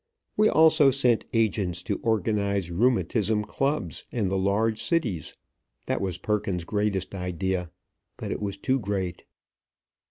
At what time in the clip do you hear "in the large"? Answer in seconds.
4.11-4.81